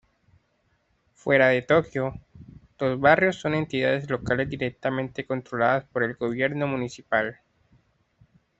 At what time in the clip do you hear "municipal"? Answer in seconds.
6.65-7.39